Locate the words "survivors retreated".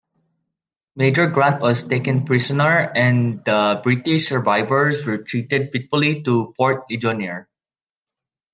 4.29-5.69